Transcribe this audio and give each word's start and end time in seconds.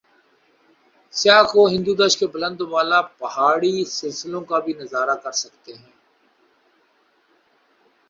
سیاح 1.13 1.43
کو 1.51 1.61
ہندودش 1.73 2.13
کے 2.19 2.25
بلند 2.33 2.59
و 2.61 2.67
بالا 2.73 2.99
پہاڑی 3.19 3.73
سلسوں 3.97 4.41
کا 4.49 4.57
بھی 4.65 4.73
نظارہ 4.81 5.15
کر 5.23 5.33
سکتے 5.43 5.71
ہیں۔ 5.79 5.91